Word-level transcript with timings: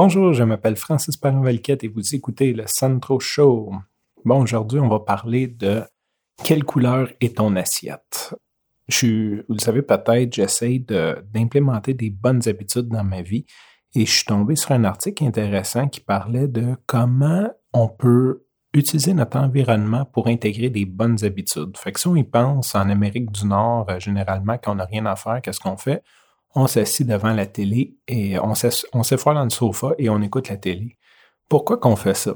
Bonjour, 0.00 0.32
je 0.32 0.44
m'appelle 0.44 0.76
Francis 0.76 1.16
perrin 1.16 1.44
et 1.44 1.88
vous 1.88 2.14
écoutez 2.14 2.52
le 2.52 2.68
Centro 2.68 3.18
Show. 3.18 3.72
Bon, 4.24 4.42
aujourd'hui, 4.42 4.78
on 4.78 4.88
va 4.88 5.00
parler 5.00 5.48
de 5.48 5.82
quelle 6.44 6.62
couleur 6.62 7.08
est 7.20 7.38
ton 7.38 7.56
assiette. 7.56 8.32
Je 8.86 9.42
vous 9.48 9.54
le 9.54 9.58
savez 9.58 9.82
peut-être, 9.82 10.32
j'essaie 10.32 10.78
d'implémenter 10.78 11.94
des 11.94 12.10
bonnes 12.10 12.48
habitudes 12.48 12.86
dans 12.86 13.02
ma 13.02 13.22
vie 13.22 13.44
et 13.96 14.06
je 14.06 14.12
suis 14.12 14.24
tombé 14.24 14.54
sur 14.54 14.70
un 14.70 14.84
article 14.84 15.24
intéressant 15.24 15.88
qui 15.88 15.98
parlait 15.98 16.46
de 16.46 16.76
comment 16.86 17.50
on 17.72 17.88
peut 17.88 18.44
utiliser 18.74 19.14
notre 19.14 19.36
environnement 19.36 20.04
pour 20.04 20.28
intégrer 20.28 20.70
des 20.70 20.84
bonnes 20.84 21.24
habitudes. 21.24 21.76
Fait 21.76 21.90
que 21.90 21.98
si 21.98 22.06
on 22.06 22.14
y 22.14 22.22
pense 22.22 22.76
en 22.76 22.88
Amérique 22.88 23.32
du 23.32 23.46
Nord, 23.46 23.90
euh, 23.90 23.98
généralement, 23.98 24.58
quand 24.62 24.70
on 24.70 24.76
n'a 24.76 24.84
rien 24.84 25.06
à 25.06 25.16
faire, 25.16 25.42
qu'est-ce 25.42 25.58
qu'on 25.58 25.76
fait? 25.76 26.04
On 26.54 26.66
s'assit 26.66 27.06
devant 27.06 27.32
la 27.32 27.46
télé 27.46 27.96
et 28.08 28.38
on 28.38 28.54
s'effoire 28.54 29.34
dans 29.34 29.44
le 29.44 29.50
sofa 29.50 29.92
et 29.98 30.08
on 30.08 30.22
écoute 30.22 30.48
la 30.48 30.56
télé. 30.56 30.96
Pourquoi 31.48 31.78
qu'on 31.78 31.96
fait 31.96 32.14
ça? 32.14 32.34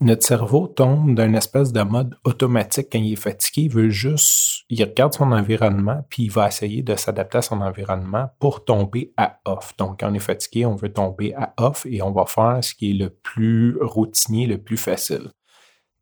Notre 0.00 0.26
cerveau 0.26 0.66
tombe 0.66 1.14
d'un 1.14 1.34
espèce 1.34 1.72
de 1.72 1.80
mode 1.82 2.16
automatique 2.24 2.88
quand 2.90 2.98
il 2.98 3.12
est 3.12 3.16
fatigué. 3.16 3.62
Il 3.66 3.70
veut 3.70 3.90
juste, 3.90 4.64
il 4.68 4.82
regarde 4.82 5.14
son 5.14 5.30
environnement, 5.30 6.04
puis 6.10 6.24
il 6.24 6.30
va 6.32 6.48
essayer 6.48 6.82
de 6.82 6.96
s'adapter 6.96 7.38
à 7.38 7.42
son 7.42 7.60
environnement 7.60 8.28
pour 8.40 8.64
tomber 8.64 9.12
à 9.16 9.38
off. 9.44 9.76
Donc, 9.78 10.00
quand 10.00 10.10
on 10.10 10.14
est 10.14 10.18
fatigué, 10.18 10.66
on 10.66 10.74
veut 10.74 10.92
tomber 10.92 11.32
à 11.34 11.54
off 11.58 11.86
et 11.86 12.02
on 12.02 12.10
va 12.10 12.26
faire 12.26 12.58
ce 12.60 12.74
qui 12.74 12.90
est 12.90 12.94
le 12.94 13.10
plus 13.10 13.78
routinier, 13.80 14.48
le 14.48 14.58
plus 14.58 14.76
facile. 14.76 15.30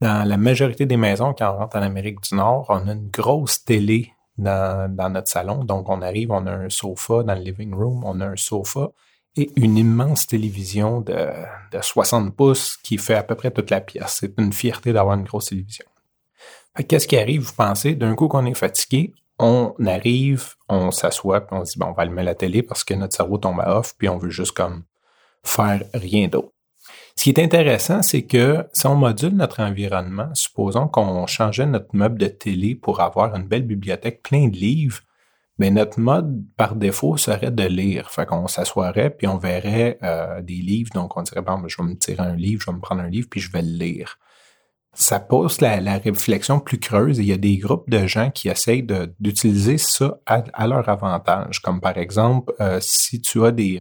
Dans 0.01 0.27
la 0.27 0.39
majorité 0.39 0.87
des 0.87 0.97
maisons, 0.97 1.35
quand 1.37 1.55
on 1.55 1.59
rentre 1.59 1.77
en 1.77 1.83
Amérique 1.83 2.23
du 2.23 2.35
Nord, 2.35 2.67
on 2.71 2.89
a 2.89 2.93
une 2.93 3.11
grosse 3.11 3.63
télé 3.63 4.11
dans, 4.39 5.13
notre 5.13 5.29
salon. 5.29 5.65
Donc, 5.65 5.89
on 5.89 6.03
arrive, 6.03 6.31
on 6.31 6.47
a 6.47 6.53
un 6.53 6.69
sofa 6.69 7.23
dans 7.23 7.35
le 7.35 7.41
living 7.41 7.75
room, 7.75 8.03
on 8.05 8.21
a 8.21 8.27
un 8.27 8.37
sofa 8.37 8.91
et 9.37 9.51
une 9.57 9.79
immense 9.79 10.27
télévision 10.27 11.01
de, 11.01 11.29
de 11.73 11.81
60 11.81 12.37
pouces 12.37 12.77
qui 12.77 12.99
fait 12.99 13.15
à 13.15 13.23
peu 13.23 13.35
près 13.35 13.51
toute 13.51 13.71
la 13.71 13.81
pièce. 13.81 14.19
C'est 14.21 14.39
une 14.39 14.53
fierté 14.53 14.93
d'avoir 14.93 15.17
une 15.17 15.25
grosse 15.25 15.47
télévision. 15.47 15.87
Qu'est-ce 16.89 17.07
qui 17.07 17.17
arrive, 17.17 17.43
vous 17.43 17.53
pensez? 17.55 17.95
D'un 17.95 18.15
coup 18.15 18.29
qu'on 18.29 18.47
est 18.47 18.55
fatigué, 18.55 19.13
on 19.39 19.75
arrive, 19.87 20.55
on 20.69 20.91
s'assoit, 20.91 21.47
on 21.51 21.65
se 21.65 21.73
dit, 21.73 21.79
bon, 21.79 21.87
on 21.87 21.93
va 21.93 22.05
allumer 22.05 22.23
la 22.23 22.35
télé 22.35 22.63
parce 22.63 22.85
que 22.85 22.95
notre 22.95 23.15
cerveau 23.15 23.39
tombe 23.39 23.61
à 23.61 23.79
off, 23.79 23.95
puis 23.97 24.09
on 24.09 24.19
veut 24.19 24.31
juste 24.31 24.53
comme 24.53 24.85
faire 25.45 25.83
rien 25.93 26.29
d'autre. 26.29 26.52
Ce 27.17 27.25
qui 27.25 27.31
est 27.31 27.39
intéressant, 27.39 28.03
c'est 28.03 28.23
que 28.23 28.67
si 28.73 28.87
on 28.87 28.97
module 28.97 29.35
notre 29.35 29.61
environnement, 29.61 30.35
supposons 30.35 30.89
qu'on 30.89 31.27
changeait 31.27 31.67
notre 31.67 31.95
meuble 31.95 32.19
de 32.19 32.27
télé 32.27 32.75
pour 32.75 33.01
avoir 33.01 33.35
une 33.35 33.47
belle 33.47 33.67
bibliothèque 33.67 34.23
plein 34.23 34.49
de 34.49 34.57
livres, 34.57 35.01
mais 35.59 35.71
ben, 35.71 35.75
notre 35.75 36.01
mode 36.01 36.45
par 36.57 36.75
défaut 36.75 37.17
serait 37.17 37.51
de 37.51 37.65
lire. 37.65 38.11
Fait 38.11 38.27
qu'on 38.27 38.49
s'assoirait 38.49 39.11
puis 39.11 39.27
on 39.27 39.37
verrait 39.37 39.99
euh, 40.03 40.41
des 40.41 40.55
livres. 40.55 40.91
Donc 40.95 41.17
on 41.17 41.23
dirait 41.23 41.43
bon, 41.43 41.59
ben, 41.59 41.69
je 41.69 41.77
vais 41.77 41.89
me 41.89 41.97
tirer 41.97 42.23
un 42.23 42.35
livre, 42.35 42.63
je 42.63 42.71
vais 42.71 42.77
me 42.77 42.81
prendre 42.81 43.03
un 43.03 43.09
livre 43.09 43.29
puis 43.31 43.41
je 43.41 43.53
vais 43.53 43.63
le 43.63 43.69
lire. 43.69 44.19
Ça 44.95 45.21
pose 45.21 45.61
la, 45.61 45.99
réflexion 45.99 46.61
plus 46.61 46.79
creuse 46.79 47.19
et 47.19 47.23
il 47.23 47.29
y 47.29 47.33
a 47.33 47.39
des 47.39 47.57
groupes 47.57 47.89
de 47.89 48.07
gens 48.07 48.31
qui 48.31 48.49
essayent 48.49 48.87
d'utiliser 49.21 49.79
ça 49.79 50.19
à, 50.27 50.67
leur 50.67 50.89
avantage. 50.89 51.61
Comme 51.61 51.81
par 51.81 51.97
exemple, 51.97 52.53
euh, 52.61 52.79
si 52.81 53.21
tu 53.23 53.45
as 53.45 53.53
des, 53.53 53.81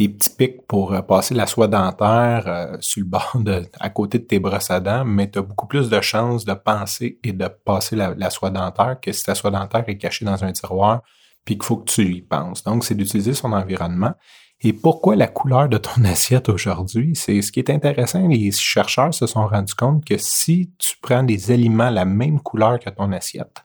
des 0.00 0.08
petits 0.08 0.30
pics 0.30 0.66
pour 0.66 0.94
euh, 0.94 1.02
passer 1.02 1.34
la 1.34 1.46
soie 1.46 1.68
dentaire 1.68 2.44
euh, 2.46 2.76
sur 2.80 3.02
le 3.02 3.06
bord 3.06 3.32
de, 3.34 3.66
à 3.78 3.90
côté 3.90 4.18
de 4.18 4.24
tes 4.24 4.38
brosses 4.38 4.70
à 4.70 4.80
dents, 4.80 5.04
mais 5.04 5.30
tu 5.30 5.38
as 5.38 5.42
beaucoup 5.42 5.66
plus 5.66 5.90
de 5.90 6.00
chances 6.00 6.46
de 6.46 6.54
penser 6.54 7.18
et 7.22 7.32
de 7.32 7.46
passer 7.48 7.96
la, 7.96 8.30
soie 8.30 8.50
dentaire 8.50 8.98
que 9.00 9.12
si 9.12 9.24
ta 9.24 9.34
soie 9.34 9.50
dentaire 9.50 9.84
est 9.86 9.98
cachée 9.98 10.24
dans 10.24 10.42
un 10.42 10.52
tiroir 10.52 11.02
puis 11.44 11.56
qu'il 11.56 11.64
faut 11.64 11.76
que 11.76 11.90
tu 11.90 12.02
y 12.02 12.22
penses. 12.22 12.64
Donc, 12.64 12.84
c'est 12.84 12.94
d'utiliser 12.94 13.34
son 13.34 13.52
environnement. 13.52 14.12
Et 14.62 14.72
pourquoi 14.72 15.16
la 15.16 15.26
couleur 15.26 15.68
de 15.68 15.76
ton 15.76 16.04
assiette 16.04 16.48
aujourd'hui? 16.48 17.12
C'est 17.14 17.40
ce 17.42 17.52
qui 17.52 17.60
est 17.60 17.70
intéressant. 17.70 18.26
Les 18.26 18.50
chercheurs 18.52 19.12
se 19.12 19.26
sont 19.26 19.46
rendus 19.46 19.74
compte 19.74 20.04
que 20.04 20.16
si 20.16 20.72
tu 20.78 20.96
prends 21.02 21.22
des 21.22 21.50
aliments 21.50 21.90
la 21.90 22.06
même 22.06 22.40
couleur 22.40 22.78
que 22.78 22.88
ton 22.88 23.12
assiette, 23.12 23.64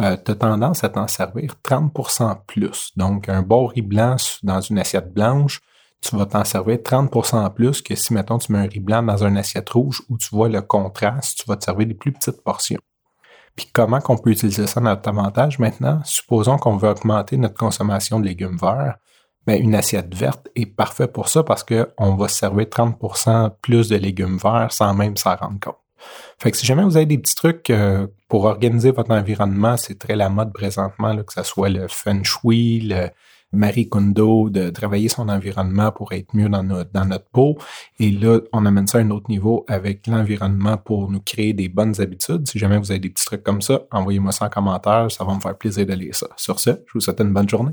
euh, 0.00 0.16
tu 0.22 0.30
as 0.30 0.34
tendance 0.34 0.84
à 0.84 0.88
t'en 0.88 1.08
servir 1.08 1.54
30% 1.64 2.38
plus. 2.46 2.92
Donc, 2.96 3.28
un 3.28 3.42
bon 3.42 3.66
riz 3.66 3.82
blanc 3.82 4.16
dans 4.42 4.60
une 4.60 4.78
assiette 4.78 5.12
blanche, 5.12 5.60
tu 6.02 6.16
vas 6.16 6.26
t'en 6.26 6.44
servir 6.44 6.76
30% 6.76 7.52
plus 7.54 7.82
que 7.82 7.94
si, 7.94 8.12
mettons, 8.12 8.38
tu 8.38 8.52
mets 8.52 8.58
un 8.58 8.68
riz 8.68 8.80
blanc 8.80 9.02
dans 9.02 9.24
une 9.24 9.38
assiette 9.38 9.70
rouge 9.70 10.02
où 10.08 10.18
tu 10.18 10.28
vois 10.30 10.48
le 10.48 10.60
contraste, 10.62 11.38
tu 11.38 11.44
vas 11.48 11.56
te 11.56 11.64
servir 11.64 11.86
des 11.86 11.94
plus 11.94 12.12
petites 12.12 12.42
portions. 12.42 12.80
Puis 13.56 13.68
comment 13.72 14.00
qu'on 14.00 14.18
peut 14.18 14.30
utiliser 14.30 14.66
ça 14.66 14.80
dans 14.80 14.90
notre 14.90 15.08
avantage 15.08 15.58
maintenant? 15.58 16.02
Supposons 16.04 16.58
qu'on 16.58 16.76
veut 16.76 16.90
augmenter 16.90 17.38
notre 17.38 17.56
consommation 17.56 18.20
de 18.20 18.26
légumes 18.26 18.58
verts. 18.58 18.98
Bien, 19.46 19.56
une 19.56 19.74
assiette 19.74 20.14
verte 20.14 20.48
est 20.54 20.66
parfaite 20.66 21.12
pour 21.12 21.28
ça 21.28 21.42
parce 21.42 21.64
qu'on 21.64 22.16
va 22.16 22.28
se 22.28 22.36
servir 22.36 22.66
30% 22.66 23.52
plus 23.62 23.88
de 23.88 23.96
légumes 23.96 24.36
verts 24.36 24.72
sans 24.72 24.92
même 24.92 25.16
s'en 25.16 25.36
rendre 25.36 25.58
compte. 25.60 25.85
Fait 26.38 26.50
que 26.50 26.56
si 26.56 26.66
jamais 26.66 26.82
vous 26.82 26.96
avez 26.96 27.06
des 27.06 27.18
petits 27.18 27.34
trucs 27.34 27.70
euh, 27.70 28.06
pour 28.28 28.44
organiser 28.44 28.90
votre 28.90 29.10
environnement, 29.10 29.76
c'est 29.76 29.98
très 29.98 30.16
la 30.16 30.28
mode 30.28 30.52
présentement, 30.52 31.16
que 31.16 31.32
ce 31.32 31.42
soit 31.42 31.68
le 31.68 31.88
feng 31.88 32.22
shui, 32.22 32.80
le 32.80 33.08
Marie 33.52 33.88
Kondo, 33.88 34.50
de 34.50 34.70
travailler 34.70 35.08
son 35.08 35.28
environnement 35.28 35.92
pour 35.92 36.12
être 36.12 36.34
mieux 36.34 36.48
dans 36.48 36.62
dans 36.62 37.04
notre 37.06 37.28
peau. 37.30 37.56
Et 37.98 38.10
là, 38.10 38.40
on 38.52 38.66
amène 38.66 38.86
ça 38.86 38.98
à 38.98 39.00
un 39.00 39.10
autre 39.10 39.30
niveau 39.30 39.64
avec 39.68 40.06
l'environnement 40.06 40.76
pour 40.76 41.10
nous 41.10 41.20
créer 41.20 41.52
des 41.52 41.68
bonnes 41.68 42.00
habitudes. 42.00 42.46
Si 42.48 42.58
jamais 42.58 42.78
vous 42.78 42.90
avez 42.90 43.00
des 43.00 43.10
petits 43.10 43.24
trucs 43.24 43.42
comme 43.42 43.62
ça, 43.62 43.82
envoyez-moi 43.90 44.32
ça 44.32 44.46
en 44.46 44.48
commentaire, 44.50 45.10
ça 45.10 45.24
va 45.24 45.34
me 45.34 45.40
faire 45.40 45.56
plaisir 45.56 45.86
de 45.86 45.94
lire 45.94 46.14
ça. 46.14 46.28
Sur 46.36 46.60
ce, 46.60 46.70
je 46.70 46.92
vous 46.94 47.00
souhaite 47.00 47.20
une 47.20 47.32
bonne 47.32 47.48
journée. 47.48 47.72